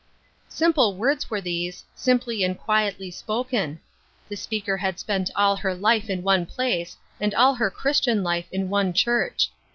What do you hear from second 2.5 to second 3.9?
quietly spoken.